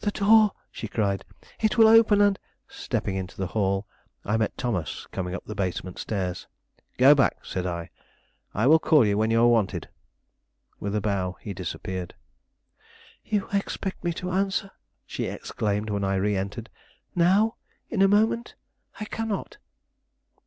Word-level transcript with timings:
"The 0.00 0.10
door!" 0.12 0.52
she 0.72 0.88
cried; 0.88 1.26
"it 1.60 1.76
will 1.76 1.88
open, 1.88 2.22
and" 2.22 2.38
Stepping 2.68 3.16
into 3.16 3.36
the 3.36 3.48
hall, 3.48 3.86
I 4.24 4.38
met 4.38 4.56
Thomas 4.56 5.06
coming 5.12 5.34
up 5.34 5.44
the 5.44 5.54
basement 5.54 5.98
stairs. 5.98 6.46
"Go 6.96 7.14
back," 7.14 7.36
said 7.44 7.66
I; 7.66 7.90
"I 8.54 8.66
will 8.66 8.78
call 8.78 9.04
you 9.04 9.18
when 9.18 9.30
you 9.30 9.42
are 9.42 9.46
wanted." 9.46 9.90
With 10.80 10.96
a 10.96 11.02
bow 11.02 11.36
he 11.42 11.52
disappeared. 11.52 12.14
"You 13.22 13.46
expect 13.52 14.02
me 14.02 14.14
to 14.14 14.30
answer," 14.30 14.70
she 15.04 15.24
exclaimed, 15.26 15.90
when 15.90 16.02
I 16.02 16.14
re 16.14 16.34
entered, 16.34 16.70
"now, 17.14 17.56
in 17.90 18.00
a 18.00 18.08
moment? 18.08 18.54
I 18.98 19.04
cannot." 19.04 19.58